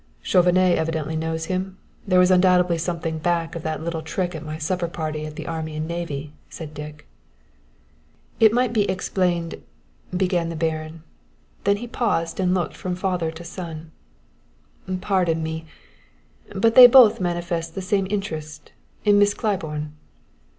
[0.23, 4.57] "Chauvenet evidently knows him; there was undoubtedly something back of that little trick at my
[4.57, 7.05] supper party at the Army and Navy," said Dick.
[8.39, 9.61] "It might be explained"
[10.25, 11.03] began the Baron;
[11.65, 13.91] then he paused and looked from father to son.
[15.01, 15.67] "Pardon me,
[16.55, 18.71] but they both manifest some interest
[19.05, 19.91] in Miss Claiborne."